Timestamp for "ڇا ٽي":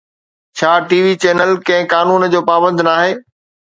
0.57-0.99